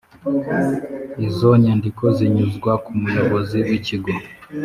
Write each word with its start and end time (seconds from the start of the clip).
Izo 1.27 1.49
nyandiko 1.63 2.03
zinyuzwa 2.17 2.71
ku 2.83 2.91
muyobozi 2.99 3.57
w 3.67 3.69
ikigo 3.77 4.11